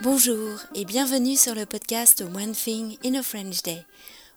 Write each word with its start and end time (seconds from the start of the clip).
Bonjour 0.00 0.60
et 0.76 0.84
bienvenue 0.84 1.34
sur 1.34 1.56
le 1.56 1.66
podcast 1.66 2.20
One 2.20 2.52
Thing 2.52 2.96
in 3.04 3.14
a 3.14 3.22
French 3.24 3.62
Day. 3.62 3.84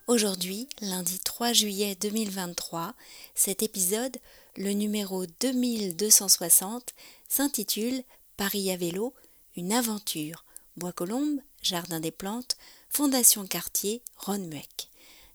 Aujourd'hui, 0.08 0.68
lundi 0.80 1.20
3 1.20 1.52
juillet 1.52 1.94
2023, 2.00 2.94
cet 3.36 3.62
épisode, 3.62 4.16
le 4.56 4.72
numéro 4.72 5.24
2260, 5.40 6.94
s'intitule 7.28 8.02
Paris 8.36 8.72
à 8.72 8.76
vélo, 8.76 9.14
une 9.54 9.72
aventure. 9.72 10.44
Bois-Colombes, 10.78 11.38
Jardin 11.62 12.00
des 12.00 12.10
Plantes, 12.10 12.56
Fondation 12.90 13.46
Quartier, 13.46 14.02
Ronmuec. 14.16 14.88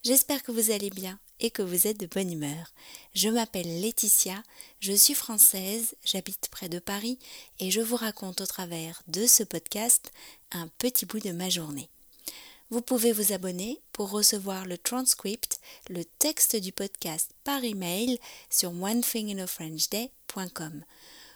J'espère 0.03 0.43
que 0.43 0.51
vous 0.51 0.71
allez 0.71 0.89
bien 0.89 1.19
et 1.39 1.51
que 1.51 1.61
vous 1.61 1.87
êtes 1.87 1.99
de 1.99 2.07
bonne 2.07 2.31
humeur. 2.31 2.73
Je 3.13 3.29
m'appelle 3.29 3.81
Laetitia, 3.81 4.41
je 4.79 4.93
suis 4.93 5.13
française, 5.13 5.95
j'habite 6.03 6.49
près 6.49 6.69
de 6.69 6.79
Paris 6.79 7.19
et 7.59 7.71
je 7.71 7.81
vous 7.81 7.95
raconte 7.95 8.41
au 8.41 8.45
travers 8.45 9.01
de 9.07 9.27
ce 9.27 9.43
podcast 9.43 10.11
un 10.51 10.67
petit 10.77 11.05
bout 11.05 11.19
de 11.19 11.31
ma 11.31 11.49
journée. 11.49 11.89
Vous 12.69 12.81
pouvez 12.81 13.13
vous 13.13 13.31
abonner 13.31 13.79
pour 13.93 14.09
recevoir 14.09 14.65
le 14.65 14.77
transcript, 14.77 15.61
le 15.89 16.03
texte 16.03 16.57
du 16.57 16.73
podcast 16.73 17.31
par 17.45 17.63
email 17.63 18.19
sur 18.49 18.71
onethinginafrenchday.com. 18.71 20.83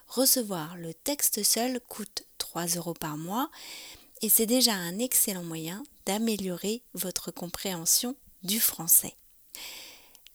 Recevoir 0.07 0.75
le 0.75 0.93
texte 0.93 1.41
seul 1.43 1.79
coûte 1.87 2.23
3 2.37 2.65
euros 2.75 2.93
par 2.93 3.15
mois 3.15 3.49
et 4.21 4.27
c'est 4.27 4.45
déjà 4.45 4.73
un 4.73 4.99
excellent 4.99 5.43
moyen 5.43 5.83
d'améliorer 6.05 6.83
votre 6.93 7.31
compréhension 7.31 8.17
du 8.43 8.59
français. 8.59 9.15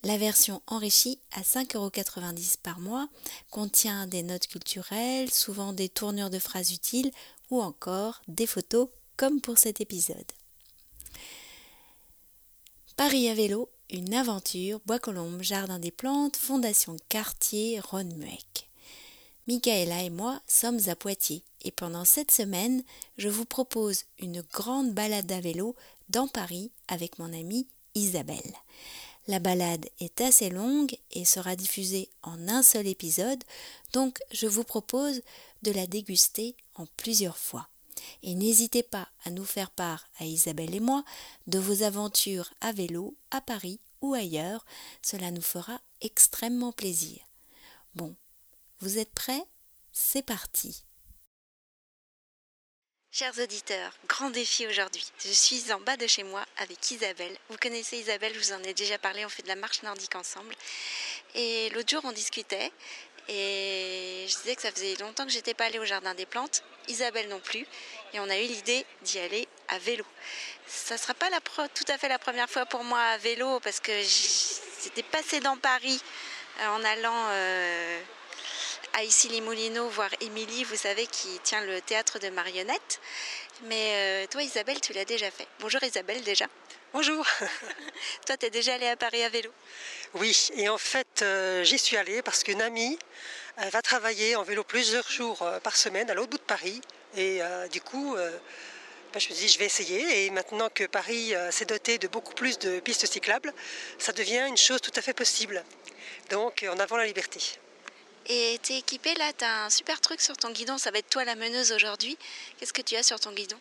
La 0.07 0.19
version 0.19 0.63
enrichie 0.69 1.19
à 1.33 1.41
5,90€ 1.41 2.59
par 2.63 2.79
mois 2.79 3.09
contient 3.51 4.07
des 4.07 4.23
notes 4.23 4.47
culturelles, 4.47 5.33
souvent 5.33 5.73
des 5.73 5.89
tournures 5.89 6.31
de 6.31 6.39
phrases 6.39 6.71
utiles 6.71 7.11
ou 7.51 7.61
encore 7.61 8.23
des 8.29 8.47
photos 8.47 8.89
comme 9.17 9.41
pour 9.41 9.59
cet 9.59 9.81
épisode. 9.81 10.31
Paris 12.97 13.29
à 13.29 13.35
vélo, 13.35 13.69
une 13.91 14.15
aventure, 14.15 14.81
Bois-Colombes, 14.87 15.43
Jardin 15.43 15.81
des 15.81 15.91
Plantes, 15.91 16.37
Fondation 16.37 16.97
Quartier, 17.09 17.81
Ronmuec. 17.81 18.71
Michaela 19.49 20.05
et 20.05 20.11
moi 20.11 20.41
sommes 20.47 20.79
à 20.87 20.95
Poitiers 20.95 21.43
et 21.63 21.73
pendant 21.73 22.05
cette 22.05 22.31
semaine, 22.31 22.85
je 23.19 23.29
vous 23.29 23.45
propose 23.45 24.05
une 24.21 24.43
grande 24.53 24.95
balade 24.95 25.33
à 25.33 25.41
vélo 25.41 25.75
dans 26.11 26.29
Paris 26.29 26.71
avec 26.87 27.19
mon 27.19 27.33
amie 27.33 27.67
Isabelle. 27.97 28.55
La 29.29 29.41
balade 29.41 29.89
est 29.99 30.21
assez 30.21 30.51
longue 30.51 30.97
et 31.11 31.25
sera 31.25 31.57
diffusée 31.57 32.09
en 32.23 32.49
un 32.49 32.63
seul 32.63 32.87
épisode, 32.87 33.43
donc 33.93 34.21
je 34.31 34.47
vous 34.47 34.63
propose 34.63 35.21
de 35.63 35.73
la 35.73 35.87
déguster 35.89 36.55
en 36.77 36.87
plusieurs 36.97 37.37
fois. 37.37 37.69
Et 38.23 38.35
n'hésitez 38.35 38.85
pas 38.85 39.09
à 39.25 39.31
nous 39.31 39.45
faire 39.45 39.71
part, 39.71 40.07
à 40.19 40.27
Isabelle 40.27 40.75
et 40.75 40.81
moi, 40.81 41.05
de 41.49 41.59
vos 41.59 41.83
aventures 41.83 42.53
à 42.61 42.73
vélo 42.73 43.17
à 43.33 43.41
Paris 43.41 43.81
ou 44.01 44.15
ailleurs, 44.15 44.65
cela 45.03 45.33
nous 45.33 45.43
fera 45.43 45.81
extrêmement 46.01 46.73
plaisir. 46.73 47.19
Bon, 47.95 48.15
vous 48.81 48.99
êtes 48.99 49.13
prêts? 49.13 49.45
C'est 49.93 50.23
parti 50.23 50.85
Chers 53.19 53.39
auditeurs, 53.39 53.93
grand 54.09 54.29
défi 54.29 54.67
aujourd'hui. 54.67 55.03
Je 55.25 55.31
suis 55.31 55.73
en 55.73 55.81
bas 55.81 55.97
de 55.97 56.07
chez 56.07 56.23
moi 56.23 56.45
avec 56.59 56.91
Isabelle. 56.91 57.35
Vous 57.49 57.57
connaissez 57.57 57.97
Isabelle, 57.97 58.35
je 58.35 58.41
vous 58.41 58.53
en 58.53 58.63
ai 58.63 58.75
déjà 58.75 58.99
parlé, 58.99 59.25
on 59.25 59.31
fait 59.31 59.43
de 59.43 59.49
la 59.49 59.55
marche 59.55 59.83
nordique 59.83 60.15
ensemble. 60.15 60.55
Et 61.35 61.71
l'autre 61.71 61.89
jour, 61.89 62.03
on 62.05 62.13
discutait 62.13 62.71
et 63.31 64.27
je 64.29 64.37
disais 64.37 64.55
que 64.55 64.61
ça 64.61 64.71
faisait 64.71 64.97
longtemps 64.97 65.25
que 65.25 65.33
j'étais 65.33 65.55
pas 65.55 65.65
allée 65.65 65.79
au 65.79 65.87
jardin 65.87 66.13
des 66.13 66.27
plantes, 66.27 66.63
Isabelle 66.89 67.29
non 67.31 67.41
plus, 67.41 67.67
et 68.13 68.21
on 68.21 68.29
a 68.29 68.37
eu 68.37 68.49
l'idée 68.49 68.85
d'y 69.01 69.19
aller 69.19 69.49
à 69.69 69.79
vélo. 69.79 70.05
Ça 70.67 70.99
sera 70.99 71.15
pas 71.15 71.31
la 71.31 71.41
tout 71.41 71.85
à 71.89 71.97
fait 71.97 72.09
la 72.09 72.19
première 72.19 72.51
fois 72.51 72.67
pour 72.67 72.85
moi 72.85 73.01
à 73.01 73.17
vélo 73.17 73.61
parce 73.61 73.81
que 73.81 73.93
j'étais 74.83 75.03
passée 75.05 75.41
dans 75.41 75.57
Paris 75.57 76.03
euh, 76.61 76.69
en 76.69 76.85
allant 76.85 77.29
euh, 77.31 78.03
à 78.97 79.05
Issy-les-Moulineaux 79.05 79.89
voir 79.91 80.09
Émilie, 80.23 80.65
vous 80.65 80.77
savez, 80.77 81.07
qui 81.07 81.29
tient 81.43 81.61
le 81.61 81.83
théâtre 81.83 82.19
de 82.19 82.31
marionnettes. 82.31 82.99
Mais 83.65 84.25
euh, 84.25 84.27
toi, 84.27 84.43
Isabelle, 84.43 84.81
tu 84.81 84.95
l'as 84.95 85.05
déjà 85.05 85.31
fait. 85.31 85.47
Bonjour 85.61 85.83
Isabelle, 85.83 86.23
déjà. 86.23 86.47
Bonjour. 86.95 87.27
toi, 88.27 88.39
tu 88.39 88.47
es 88.47 88.51
déjà 88.51 88.73
allée 88.75 88.89
à 88.89 88.97
Paris 88.97 89.23
à 89.23 89.29
vélo? 89.29 89.53
Oui, 90.15 90.49
et 90.55 90.71
en 90.71 90.79
fait, 90.79 91.21
euh, 91.21 91.63
j'y 91.63 91.79
suis 91.79 91.99
allée 91.99 92.23
parce 92.23 92.43
qu'une 92.43 92.63
amie 92.63 92.99
va 93.71 93.83
travailler 93.83 94.35
en 94.35 94.45
vélo 94.45 94.65
plusieurs 94.65 95.11
jours 95.11 95.43
euh, 95.43 95.61
par 95.61 95.77
semaine 95.77 96.11
à 96.11 96.15
l'autre 96.15 96.31
bout 96.31 96.39
de 96.39 96.43
Paris. 96.43 96.81
Et 97.19 97.41
du 97.73 97.81
coup, 97.81 98.15
bah, 98.15 99.19
je 99.19 99.29
me 99.29 99.35
suis 99.35 99.35
dit, 99.35 99.49
je 99.49 99.59
vais 99.59 99.65
essayer. 99.65 100.27
Et 100.27 100.31
maintenant 100.31 100.69
que 100.69 100.85
Paris 100.85 101.33
s'est 101.51 101.65
doté 101.65 101.97
de 101.97 102.09
beaucoup 102.09 102.35
plus 102.35 102.59
de 102.59 102.79
pistes 102.81 103.07
cyclables, 103.07 103.55
ça 103.99 104.13
devient 104.13 104.45
une 104.47 104.59
chose 104.59 104.83
tout 104.83 104.93
à 104.97 105.01
fait 105.01 105.15
possible. 105.15 105.65
Donc, 106.29 106.67
en 106.69 106.79
avant 106.79 106.99
la 106.99 107.07
liberté. 107.07 107.41
Et 108.29 108.59
tu 108.63 108.73
es 108.73 108.79
équipé 108.79 109.15
là, 109.15 109.33
tu 109.33 109.45
as 109.45 109.65
un 109.65 109.71
super 109.71 110.01
truc 110.01 110.21
sur 110.21 110.37
ton 110.37 110.51
guidon, 110.51 110.79
ça 110.79 110.91
va 110.91 110.99
être 110.99 111.09
toi 111.09 111.25
la 111.25 111.37
meneuse 111.37 111.73
aujourd'hui. 111.73 112.19
Qu'est-ce 112.59 112.73
que 112.73 112.83
tu 112.83 112.97
as 112.97 113.03
sur 113.05 113.21
ton 113.21 113.31
guidon? 113.33 113.57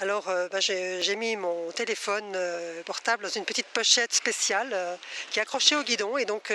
Alors, 0.00 0.30
euh, 0.30 0.48
bah, 0.48 0.60
j'ai 0.60 1.14
mis 1.16 1.36
mon 1.36 1.70
téléphone 1.72 2.32
euh, 2.34 2.82
portable 2.84 3.24
dans 3.24 3.28
une 3.28 3.44
petite 3.44 3.66
pochette 3.66 4.14
spéciale 4.14 4.70
euh, 4.72 4.96
qui 5.30 5.38
est 5.38 5.42
accrochée 5.42 5.76
au 5.76 5.82
guidon. 5.82 6.16
Et 6.16 6.24
donc, 6.24 6.52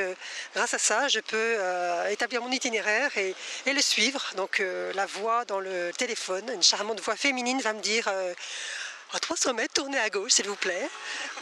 grâce 0.55 0.73
à 0.73 0.79
ça, 0.79 1.07
je 1.07 1.19
peux 1.19 1.57
établir 2.09 2.41
mon 2.41 2.51
itinéraire 2.51 3.15
et 3.17 3.35
le 3.67 3.81
suivre. 3.81 4.23
Donc, 4.35 4.63
la 4.95 5.05
voix 5.05 5.45
dans 5.45 5.59
le 5.59 5.91
téléphone, 5.95 6.49
une 6.53 6.63
charmante 6.63 6.99
voix 7.01 7.15
féminine, 7.15 7.61
va 7.61 7.73
me 7.73 7.81
dire 7.81 8.09
à 9.13 9.19
300 9.19 9.53
mètres, 9.53 9.73
tournez 9.73 9.97
à 9.99 10.09
gauche 10.09 10.33
s'il 10.33 10.47
vous 10.47 10.55
plaît, 10.55 10.89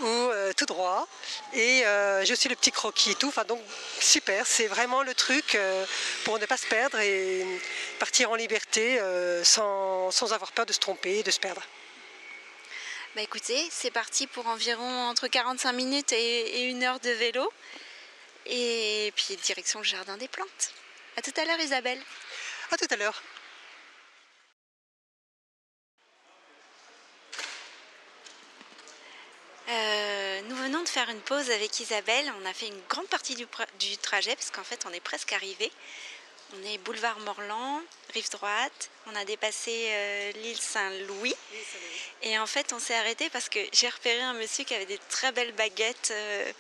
ou 0.02 0.06
euh, 0.06 0.54
tout 0.54 0.66
droit. 0.66 1.08
Et 1.54 1.86
euh, 1.86 2.24
j'ai 2.26 2.34
aussi 2.34 2.50
le 2.50 2.56
petit 2.56 2.72
croquis 2.72 3.12
et 3.12 3.16
tout. 3.16 3.30
Enfin, 3.30 3.46
donc 3.46 3.62
super, 4.00 4.46
c'est 4.46 4.68
vraiment 4.68 5.04
le 5.04 5.14
truc 5.14 5.56
euh, 5.56 5.86
pour 6.24 6.40
ne 6.40 6.46
pas 6.46 6.58
se 6.58 6.68
perdre 6.68 7.00
et 7.00 7.46
partir 8.00 8.32
en 8.32 8.36
liberté 8.36 9.00
sans, 9.44 10.12
avoir 10.34 10.52
peur 10.52 10.66
de 10.66 10.74
se 10.74 10.80
tromper 10.80 11.20
et 11.20 11.24
de 11.24 11.32
se 11.32 11.40
perdre. 11.40 11.62
Bah 13.16 13.22
écoutez, 13.22 13.68
c'est 13.72 13.92
parti 13.92 14.26
pour 14.26 14.48
environ 14.48 15.08
entre 15.08 15.28
45 15.28 15.72
minutes 15.74 16.12
et, 16.14 16.62
et 16.62 16.64
une 16.64 16.84
heure 16.84 17.00
de 17.00 17.12
vélo. 17.12 17.52
Et 18.46 19.14
puis 19.16 19.38
direction 19.38 19.80
le 19.80 19.86
jardin 19.86 20.18
des 20.18 20.28
plantes. 20.28 20.74
À 21.16 21.22
tout 21.22 21.34
à 21.38 21.46
l'heure 21.46 21.60
Isabelle. 21.60 22.02
À 22.72 22.78
tout 22.78 22.88
à 22.90 22.96
l'heure. 22.96 23.22
Euh, 29.70 30.42
nous 30.50 30.56
venons 30.58 30.84
de 30.84 30.90
faire 30.90 31.10
une 31.10 31.22
pause 31.22 31.50
avec 31.50 31.80
Isabelle. 31.80 32.32
On 32.42 32.46
a 32.46 32.54
fait 32.54 32.68
une 32.68 32.82
grande 32.90 33.08
partie 33.08 33.36
du, 33.36 33.48
trajet 33.98 34.36
parce 34.36 34.52
qu'en 34.52 34.64
fait 34.64 34.86
on 34.86 34.94
est 34.94 35.00
presque 35.00 35.32
arrivé. 35.34 35.72
On 36.56 36.68
est 36.68 36.78
boulevard 36.80 37.20
Morland, 37.22 37.82
rive 38.14 38.30
droite. 38.30 38.90
On 39.08 39.16
a 39.16 39.24
dépassé 39.26 39.88
euh, 39.90 40.32
l'île 40.34 40.60
Saint-Louis. 40.60 41.36
Et 42.24 42.38
en 42.38 42.46
fait 42.46 42.74
on 42.74 42.80
s'est 42.80 42.96
arrêté 42.96 43.30
parce 43.30 43.48
que 43.48 43.60
j'ai 43.72 43.90
repéré 43.90 44.22
un 44.22 44.34
monsieur 44.34 44.66
qui 44.66 44.76
avait 44.76 44.86
des 44.86 45.00
très 45.10 45.32
belles 45.32 45.54
baguettes 45.54 46.12
euh, 46.12 46.52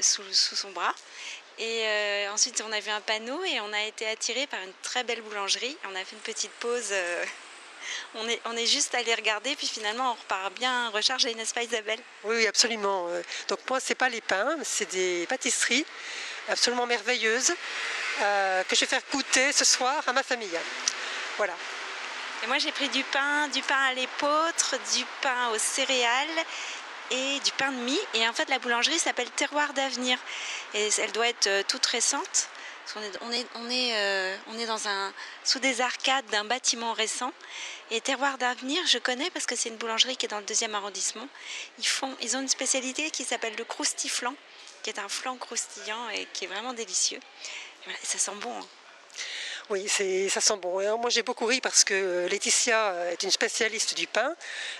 sous, 0.00 0.22
son 0.32 0.70
bras. 0.70 0.94
Et 1.58 1.84
ensuite 2.32 2.62
on 2.66 2.72
a 2.72 2.80
vu 2.80 2.90
un 2.90 3.00
panneau 3.00 3.42
et 3.44 3.60
on 3.60 3.72
a 3.72 3.82
été 3.84 4.06
attiré 4.08 4.46
par 4.46 4.60
une 4.62 4.72
très 4.82 5.04
belle 5.04 5.22
boulangerie. 5.22 5.76
On 5.84 5.94
a 5.94 6.04
fait 6.04 6.16
une 6.16 6.22
petite 6.22 6.50
pause 6.52 6.92
on 8.14 8.28
est, 8.28 8.40
on 8.44 8.56
est 8.56 8.66
juste 8.66 8.94
allé 8.94 9.14
regarder, 9.14 9.54
puis 9.56 9.66
finalement 9.66 10.12
on 10.12 10.14
repart 10.14 10.52
bien 10.54 10.90
rechargé, 10.90 11.34
n'est-ce 11.34 11.54
pas 11.54 11.62
Isabelle 11.62 12.00
oui, 12.24 12.46
absolument. 12.46 13.06
Euh, 13.08 13.22
donc 13.48 13.60
moi, 13.68 13.80
c'est 13.80 13.94
pas 13.94 14.08
les 14.08 14.20
pains, 14.20 14.56
c'est 14.62 14.90
des 14.90 15.26
pâtisseries 15.26 15.84
absolument 16.48 16.86
merveilleuses 16.86 17.54
euh, 18.20 18.62
que 18.64 18.74
je 18.74 18.80
vais 18.80 18.86
faire 18.86 19.02
goûter 19.12 19.52
ce 19.52 19.64
soir 19.64 20.02
à 20.06 20.12
ma 20.12 20.22
famille. 20.22 20.58
Voilà. 21.36 21.54
Et 22.42 22.46
moi, 22.46 22.58
j'ai 22.58 22.72
pris 22.72 22.88
du 22.88 23.02
pain, 23.04 23.48
du 23.48 23.62
pain 23.62 23.82
à 23.88 23.94
l'épeautre, 23.94 24.76
du 24.94 25.04
pain 25.22 25.48
aux 25.54 25.58
céréales 25.58 26.44
et 27.10 27.40
du 27.40 27.52
pain 27.52 27.70
de 27.70 27.78
mie. 27.78 28.00
Et 28.14 28.26
en 28.28 28.32
fait, 28.32 28.48
la 28.48 28.58
boulangerie 28.58 28.98
s'appelle 28.98 29.30
Terroir 29.30 29.72
d'Avenir. 29.72 30.18
Et 30.74 30.88
elle 30.98 31.12
doit 31.12 31.28
être 31.28 31.46
euh, 31.46 31.62
toute 31.66 31.86
récente. 31.86 32.48
On 32.96 33.00
est, 33.00 33.18
on 33.22 33.32
est, 33.32 33.46
on 33.54 33.70
est, 33.70 34.38
on 34.48 34.58
est 34.58 34.66
dans 34.66 34.88
un, 34.88 35.12
sous 35.42 35.58
des 35.58 35.80
arcades 35.80 36.26
d'un 36.26 36.44
bâtiment 36.44 36.92
récent. 36.92 37.32
Et 37.90 38.00
Terroir 38.00 38.38
d'Avenir, 38.38 38.86
je 38.86 38.98
connais 38.98 39.30
parce 39.30 39.46
que 39.46 39.56
c'est 39.56 39.68
une 39.68 39.76
boulangerie 39.76 40.16
qui 40.16 40.26
est 40.26 40.28
dans 40.28 40.38
le 40.38 40.44
deuxième 40.44 40.74
arrondissement. 40.74 41.28
Ils, 41.78 41.86
font, 41.86 42.14
ils 42.20 42.36
ont 42.36 42.40
une 42.40 42.48
spécialité 42.48 43.10
qui 43.10 43.24
s'appelle 43.24 43.54
le 43.56 43.64
croustiflant, 43.64 44.34
qui 44.82 44.90
est 44.90 44.98
un 44.98 45.08
flan 45.08 45.36
croustillant 45.36 46.08
et 46.10 46.26
qui 46.32 46.44
est 46.44 46.48
vraiment 46.48 46.72
délicieux. 46.72 47.20
ça 48.02 48.18
sent 48.18 48.34
bon. 48.40 48.58
Hein. 48.58 48.66
Oui, 49.70 49.88
ça 49.88 50.40
sent 50.42 50.56
bon. 50.58 50.98
moi, 50.98 51.08
j'ai 51.08 51.22
beaucoup 51.22 51.46
ri 51.46 51.62
parce 51.62 51.84
que 51.84 52.26
Laetitia 52.28 53.10
est 53.10 53.22
une 53.22 53.30
spécialiste 53.30 53.96
du 53.96 54.06
pain. 54.06 54.34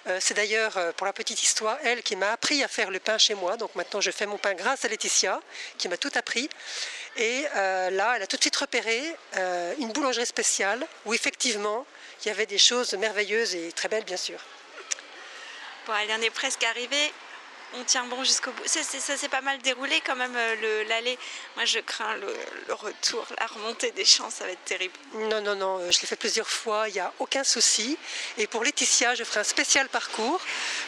Euh, 0.07 0.19
c'est 0.21 0.35
d'ailleurs, 0.35 0.77
euh, 0.77 0.93
pour 0.93 1.07
la 1.07 1.15
petite 1.15 1.43
histoire, 1.43 1.79
elle 1.85 2.03
qui 2.03 2.17
m'a 2.17 2.33
appris 2.33 2.63
à 2.63 2.69
faire 2.69 2.91
le 2.91 2.99
pain 2.99 3.17
chez 3.17 3.35
moi. 3.35 3.57
Donc 3.57 3.75
maintenant, 3.77 4.03
je 4.03 4.11
fais 4.11 4.27
mon 4.27 4.37
pain 4.37 4.53
grâce 4.53 4.85
à 4.85 4.89
Laetitia, 4.89 5.41
qui 5.79 5.89
m'a 5.89 5.97
tout 5.97 6.11
appris. 6.15 6.51
Et 7.17 7.45
là, 7.55 8.17
elle 8.17 8.23
a 8.23 8.27
tout 8.27 8.37
de 8.37 8.43
suite 8.43 8.57
repéré 8.57 9.01
une 9.79 9.93
boulangerie 9.93 10.27
spéciale 10.27 10.85
où 11.07 11.15
effectivement, 11.15 11.87
il 12.23 12.29
y 12.29 12.31
avait 12.31 12.47
des 12.47 12.59
choses 12.59 12.93
merveilleuses 12.95 13.55
et 13.55 13.71
très 13.73 13.89
belles, 13.89 14.05
bien 14.05 14.17
sûr. 14.17 14.41
Bon, 15.87 15.93
elle 16.03 16.11
en 16.11 16.21
est 16.21 16.31
presque 16.31 16.65
arrivée 16.65 17.13
on 17.79 17.85
tient 17.85 18.05
bon 18.05 18.23
jusqu'au 18.25 18.51
bout. 18.53 18.63
Ça, 18.67 18.83
s'est 18.83 19.29
pas 19.29 19.41
mal 19.41 19.59
déroulé 19.59 20.01
quand 20.05 20.17
même, 20.17 20.35
euh, 20.37 20.85
l'allée. 20.85 21.19
Moi, 21.57 21.65
je 21.65 21.79
crains 21.81 22.15
le, 22.17 22.75
retour, 22.75 23.27
la 23.39 23.47
remontée 23.47 23.91
des 23.93 24.05
champs, 24.05 24.31
ça 24.31 24.45
va 24.45 24.51
être 24.51 24.65
terrible. 24.65 24.95
Non, 25.15 25.41
non, 25.41 25.55
non, 25.55 25.79
euh, 25.79 25.91
je 25.91 26.01
l'ai 26.01 26.07
fait 26.07 26.17
plusieurs 26.17 26.49
fois, 26.49 26.89
il 26.89 26.95
n'y 26.95 27.01
a 27.01 27.13
aucun 27.19 27.45
souci. 27.45 27.99
Et 28.39 28.47
pour 28.47 28.65
Laetitia, 28.65 29.15
je 29.15 29.25
ferai 29.25 29.41
un 29.41 29.45
spécial 29.45 29.89
parcours 29.89 30.41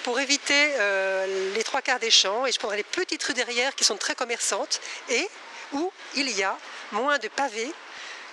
pour 0.04 0.18
éviter 0.20 0.54
euh, 0.78 1.54
les 1.54 1.64
trois 1.64 1.82
quarts 1.82 2.00
des 2.00 2.10
champs 2.10 2.46
et 2.46 2.52
je 2.52 2.58
prendrai 2.58 2.78
les 2.78 2.84
petites 2.84 3.22
rues 3.24 3.34
derrière 3.34 3.74
qui 3.74 3.84
sont 3.84 3.96
très 3.96 4.14
commerçantes 4.14 4.80
et 5.08 5.28
où 5.72 5.92
il 6.14 6.30
y 6.30 6.42
a 6.42 6.56
moins 6.92 7.18
de 7.18 7.28
pavés 7.28 7.72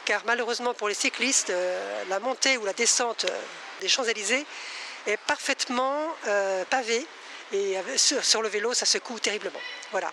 car 0.06 0.22
malheureusement 0.26 0.74
pour 0.74 0.90
les 0.90 0.94
cyclistes, 0.94 1.52
la 2.10 2.20
montée 2.20 2.58
ou 2.58 2.66
la 2.66 2.74
descente 2.74 3.26
des 3.80 3.88
Champs-Élysées 3.88 4.46
est 5.08 5.18
parfaitement 5.18 6.14
pavée 6.70 7.08
et 7.54 7.78
sur, 7.98 8.42
le 8.42 8.50
vélo, 8.50 8.74
ça 8.74 8.86
secoue 8.86 9.20
terriblement. 9.20 9.60
Voilà. 9.92 10.12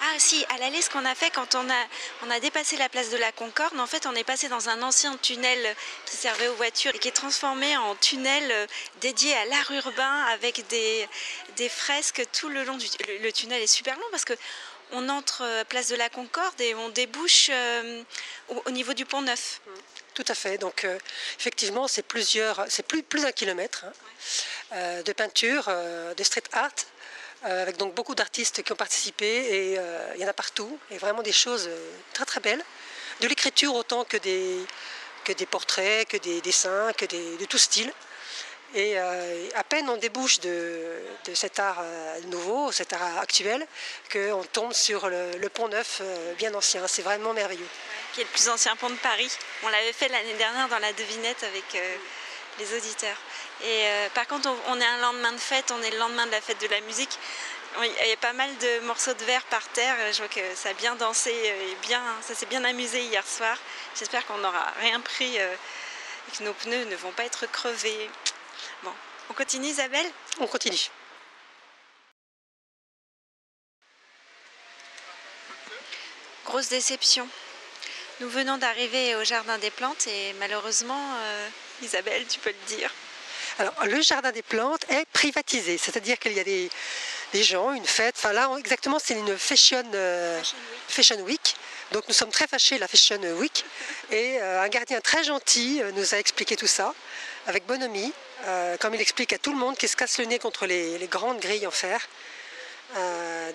Ah 0.00 0.14
si, 0.18 0.44
à 0.48 0.58
l'aller, 0.58 0.80
ce 0.80 0.90
qu'on 0.90 1.04
a 1.04 1.14
fait 1.16 1.30
quand 1.30 1.56
on 1.56 1.68
a, 1.68 1.86
on 2.24 2.30
a 2.30 2.38
dépassé 2.38 2.76
la 2.76 2.88
place 2.88 3.10
de 3.10 3.16
la 3.16 3.32
Concorde, 3.32 3.78
en 3.80 3.86
fait 3.86 4.06
on 4.06 4.14
est 4.14 4.22
passé 4.22 4.48
dans 4.48 4.68
un 4.68 4.80
ancien 4.82 5.16
tunnel 5.16 5.74
qui 6.06 6.16
servait 6.16 6.46
aux 6.46 6.54
voitures 6.54 6.94
et 6.94 6.98
qui 7.00 7.08
est 7.08 7.12
transformé 7.12 7.76
en 7.76 7.96
tunnel 7.96 8.44
euh, 8.52 8.66
dédié 9.00 9.34
à 9.34 9.44
l'art 9.46 9.70
urbain 9.72 10.24
avec 10.32 10.68
des, 10.68 11.08
des, 11.56 11.68
fresques 11.68 12.22
tout 12.32 12.48
le 12.48 12.62
long 12.62 12.76
du 12.76 12.86
le, 13.08 13.18
le 13.18 13.32
tunnel 13.32 13.60
est 13.60 13.66
super 13.66 13.96
long 13.96 14.06
parce 14.12 14.24
que 14.24 14.34
on 14.92 15.08
entre 15.08 15.42
euh, 15.42 15.64
place 15.64 15.88
de 15.88 15.96
la 15.96 16.08
Concorde 16.08 16.60
et 16.60 16.74
on 16.74 16.88
débouche 16.90 17.50
euh, 17.50 18.02
au, 18.48 18.70
niveau 18.70 18.94
du 18.94 19.04
pont 19.04 19.22
Neuf. 19.22 19.60
Tout 20.18 20.24
à 20.26 20.34
fait. 20.34 20.58
Donc 20.58 20.84
effectivement, 21.38 21.86
c'est 21.86 22.02
plusieurs, 22.02 22.64
c'est 22.68 22.82
plus 22.82 23.22
d'un 23.22 23.30
kilomètre. 23.30 23.84
Hein. 23.86 23.92
Euh, 24.72 25.02
de 25.02 25.12
peinture, 25.12 25.64
euh, 25.68 26.12
de 26.12 26.22
street 26.22 26.42
art, 26.52 26.70
euh, 27.46 27.62
avec 27.62 27.78
donc 27.78 27.94
beaucoup 27.94 28.14
d'artistes 28.14 28.62
qui 28.62 28.72
ont 28.72 28.76
participé 28.76 29.26
et 29.26 29.78
il 30.16 30.20
y 30.20 30.24
en 30.24 30.28
a 30.28 30.34
partout, 30.34 30.78
et 30.90 30.98
vraiment 30.98 31.22
des 31.22 31.32
choses 31.32 31.70
très 32.12 32.26
très 32.26 32.40
belles, 32.40 32.62
de 33.20 33.28
l'écriture 33.28 33.74
autant 33.74 34.04
que 34.04 34.18
des, 34.18 34.58
que 35.24 35.32
des 35.32 35.46
portraits, 35.46 36.06
que 36.06 36.18
des 36.18 36.42
dessins, 36.42 36.92
que 36.92 37.06
de 37.06 37.44
tout 37.46 37.58
style. 37.58 37.90
Et 38.74 38.98
à 38.98 39.64
peine 39.66 39.88
on 39.88 39.96
débouche 39.96 40.40
de, 40.40 41.00
cet 41.32 41.58
art 41.58 41.82
nouveau, 42.26 42.70
cet 42.70 42.92
art 42.92 43.18
actuel, 43.18 43.66
qu'on 44.12 44.44
tombe 44.52 44.74
sur 44.74 45.08
le, 45.08 45.48
pont 45.48 45.68
neuf 45.68 46.02
bien 46.36 46.52
ancien. 46.54 46.86
C'est 46.86 47.02
vraiment 47.02 47.32
merveilleux. 47.32 47.68
Qui 48.18 48.22
est 48.22 48.24
le 48.24 48.30
plus 48.30 48.48
ancien 48.48 48.74
pont 48.74 48.90
de 48.90 48.96
Paris. 48.96 49.30
On 49.62 49.68
l'avait 49.68 49.92
fait 49.92 50.08
l'année 50.08 50.34
dernière 50.34 50.68
dans 50.68 50.80
la 50.80 50.92
devinette 50.92 51.44
avec 51.44 51.80
les 52.58 52.76
auditeurs. 52.76 53.16
Et 53.62 53.86
euh, 53.86 54.08
par 54.10 54.26
contre, 54.26 54.50
on, 54.66 54.80
est 54.80 54.84
un 54.84 54.98
lendemain 54.98 55.30
de 55.30 55.38
fête, 55.38 55.70
on 55.70 55.80
est 55.82 55.90
le 55.92 55.98
lendemain 55.98 56.26
de 56.26 56.32
la 56.32 56.40
fête 56.40 56.60
de 56.60 56.66
la 56.66 56.80
musique. 56.80 57.16
Il 57.80 58.08
y 58.08 58.12
a 58.12 58.16
pas 58.16 58.32
mal 58.32 58.50
de 58.58 58.80
morceaux 58.80 59.14
de 59.14 59.24
verre 59.24 59.44
par 59.44 59.62
terre. 59.68 59.94
Je 60.10 60.18
vois 60.18 60.26
que 60.26 60.40
ça 60.56 60.70
a 60.70 60.72
bien 60.72 60.96
dansé 60.96 61.30
et 61.30 61.76
bien, 61.86 62.02
ça 62.22 62.34
s'est 62.34 62.46
bien 62.46 62.64
amusé 62.64 63.00
hier 63.02 63.24
soir. 63.24 63.56
J'espère 63.96 64.26
qu'on 64.26 64.38
n'aura 64.38 64.72
rien 64.80 64.98
pris 64.98 65.38
euh, 65.38 65.54
et 65.54 66.36
que 66.36 66.42
nos 66.42 66.54
pneus 66.54 66.86
ne 66.86 66.96
vont 66.96 67.12
pas 67.12 67.22
être 67.22 67.46
crevés. 67.46 68.10
Bon, 68.82 68.92
on 69.30 69.34
continue 69.34 69.68
Isabelle? 69.68 70.10
On 70.40 70.48
continue. 70.48 70.90
Grosse 76.46 76.68
déception. 76.68 77.28
Nous 78.20 78.28
venons 78.28 78.58
d'arriver 78.58 79.14
au 79.14 79.22
Jardin 79.22 79.58
des 79.58 79.70
Plantes 79.70 80.08
et 80.08 80.32
malheureusement, 80.40 81.00
euh, 81.22 81.48
Isabelle, 81.82 82.26
tu 82.28 82.40
peux 82.40 82.50
le 82.50 82.76
dire, 82.76 82.90
alors, 83.60 83.74
le 83.86 84.00
jardin 84.02 84.30
des 84.30 84.42
plantes 84.42 84.84
est 84.88 85.04
privatisé, 85.12 85.78
c'est-à-dire 85.78 86.16
qu'il 86.20 86.32
y 86.32 86.38
a 86.38 86.44
des, 86.44 86.70
gens, 87.42 87.72
une 87.72 87.84
fête. 87.84 88.14
Enfin, 88.16 88.32
là, 88.32 88.48
exactement, 88.56 89.00
c'est 89.02 89.14
une 89.14 89.36
fashion, 89.36 89.82
euh, 89.94 90.40
fashion, 90.86 91.16
week. 91.22 91.56
Donc, 91.90 92.04
nous 92.06 92.14
sommes 92.14 92.30
très 92.30 92.46
fâchés, 92.46 92.78
la 92.78 92.86
Fashion 92.86 93.20
Week. 93.38 93.64
Et 94.12 94.40
euh, 94.40 94.62
un 94.62 94.68
gardien 94.68 95.00
très 95.00 95.24
gentil 95.24 95.80
nous 95.96 96.14
a 96.14 96.18
expliqué 96.18 96.54
tout 96.54 96.68
ça, 96.68 96.94
avec 97.48 97.66
bonhomie, 97.66 98.12
comme 98.78 98.94
il 98.94 99.00
explique 99.00 99.32
à 99.32 99.38
tout 99.38 99.50
le 99.50 99.58
monde 99.58 99.76
qui 99.76 99.88
se 99.88 99.96
casse 99.96 100.18
le 100.18 100.26
nez 100.26 100.38
contre 100.38 100.66
les, 100.66 101.08
grandes 101.08 101.40
grilles 101.40 101.66
en 101.66 101.72
fer. 101.72 102.00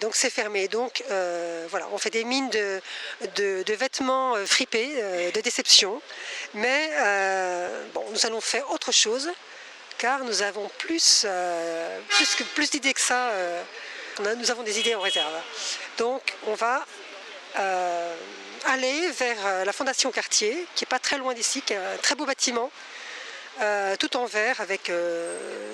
Donc 0.02 0.16
c'est 0.16 0.30
fermé. 0.30 0.68
Donc 0.68 1.04
voilà, 1.70 1.88
on 1.92 1.98
fait 1.98 2.10
des 2.10 2.24
mines 2.24 2.50
de, 2.50 3.74
vêtements 3.74 4.36
fripés, 4.46 5.32
de 5.34 5.42
déception. 5.42 6.02
Mais 6.54 6.90
bon, 7.94 8.06
nous 8.12 8.26
allons 8.26 8.42
faire 8.42 8.70
autre 8.72 8.92
chose 8.92 9.32
car 10.04 10.20
nous 10.26 10.42
avons 10.42 10.70
plus, 10.80 11.24
euh, 11.26 12.00
plus, 12.56 12.70
d'idées 12.72 12.94
que 12.94 13.00
ça. 13.00 13.30
Euh, 13.30 13.64
nous 14.20 14.52
avons 14.52 14.64
des 14.64 14.78
idées 14.78 14.96
en 14.96 15.00
réserve. 15.00 15.34
Donc 15.98 16.22
on 16.46 16.56
va 16.56 16.86
euh, 17.58 18.16
aller 18.66 19.12
vers 19.12 19.64
la 19.64 19.72
Fondation 19.72 20.12
Cartier, 20.12 20.68
qui 20.76 20.84
n'est 20.84 20.90
pas 20.90 21.00
très 21.00 21.18
loin 21.18 21.34
d'ici, 21.34 21.62
qui 21.62 21.72
est 21.72 21.78
un 21.78 21.98
très 22.02 22.16
beau 22.16 22.26
bâtiment, 22.26 22.70
tout 23.98 24.18
en 24.18 24.26
verre, 24.26 24.60
avec, 24.60 24.92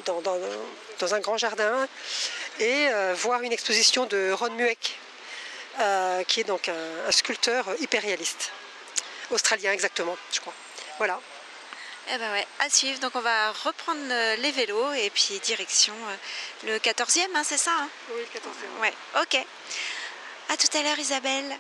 dans, 0.06 1.13
un 1.13 1.19
grand 1.19 1.38
jardin, 1.38 1.88
et 2.59 2.88
voir 3.15 3.41
une 3.41 3.51
exposition 3.51 4.06
de 4.06 4.31
Ron 4.31 4.51
Mueck, 4.51 5.00
qui 6.27 6.41
est 6.41 6.45
donc 6.45 6.69
un, 6.69 7.07
un 7.07 7.11
sculpteur 7.11 7.65
hyper 7.79 8.01
réaliste, 8.01 8.51
australien 9.31 9.71
exactement, 9.71 10.17
je 10.31 10.39
crois. 10.39 10.53
Voilà. 10.97 11.19
Eh 12.11 12.17
ben 12.17 12.31
ouais, 12.31 12.47
à 12.59 12.69
suivre. 12.69 13.00
Donc 13.00 13.11
on 13.15 13.21
va 13.21 13.51
reprendre 13.51 14.01
euh, 14.09 14.35
les 14.38 14.51
vélos 14.51 14.94
et 14.94 15.11
puis 15.11 15.39
direction 15.44 15.94
euh, 15.94 16.67
le 16.67 16.79
14e, 16.79 17.27
hein, 17.35 17.44
c'est 17.44 17.57
ça 17.57 17.71
hein? 17.77 17.88
Oui, 18.11 18.21
le 18.33 18.39
14e. 18.39 18.81
Ouais, 18.81 18.94
ok. 19.21 19.45
À 20.50 20.57
tout 20.57 20.75
à 20.75 20.81
l'heure 20.81 20.97
Isabelle. 20.97 21.56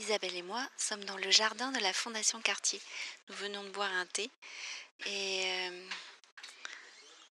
Isabelle 0.00 0.34
et 0.34 0.42
moi 0.42 0.66
sommes 0.78 1.04
dans 1.04 1.18
le 1.18 1.30
jardin 1.30 1.70
de 1.72 1.78
la 1.80 1.92
Fondation 1.92 2.40
Cartier. 2.40 2.80
Nous 3.28 3.34
venons 3.34 3.62
de 3.64 3.68
boire 3.68 3.92
un 3.92 4.06
thé 4.06 4.30
et 5.04 5.42
euh, 5.44 5.88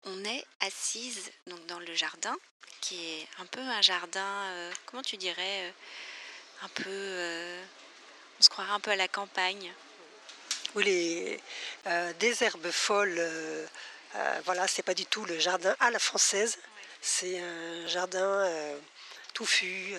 on 0.05 0.25
est 0.25 0.45
assise 0.61 1.33
donc 1.49 1.67
dans 1.67 1.81
le 1.81 1.93
jardin 1.95 2.37
qui 2.81 3.05
est 3.05 3.29
un 3.41 3.47
peu 3.47 3.59
un 3.61 3.83
jardin, 3.83 4.45
euh, 4.51 4.73
comment 4.87 5.03
tu 5.03 5.17
dirais, 5.17 5.65
euh, 5.65 5.71
un 6.63 6.69
peu, 6.69 7.65
on 8.39 8.43
se 8.45 8.49
croirait 8.49 8.71
un 8.71 8.81
peu 8.81 8.93
à 8.93 8.97
la 8.97 9.09
campagne. 9.09 9.73
Oui, 10.77 10.85
les, 10.85 11.41
des 12.21 12.45
herbes 12.45 12.71
folles, 12.71 13.21
voilà, 14.45 14.69
c'est 14.69 14.85
pas 14.85 14.95
du 14.95 15.07
tout 15.07 15.25
le 15.25 15.37
jardin 15.41 15.75
à 15.81 15.91
la 15.91 15.99
française, 15.99 16.59
c'est 17.01 17.41
un 17.41 17.89
jardin 17.89 18.79
touffu 19.33 19.95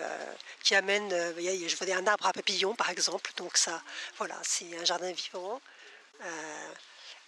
qui 0.64 0.76
amène, 0.76 1.10
je 1.10 1.76
vois 1.76 1.96
un 1.96 2.08
arbre 2.08 2.26
à 2.28 2.34
papillons 2.34 2.76
par 2.76 2.90
exemple, 2.90 3.32
donc 3.38 3.58
ça, 3.58 3.82
voilà, 4.18 4.38
c'est 4.44 4.78
un 4.78 4.86
jardin 4.86 5.12
vivant. 5.12 5.62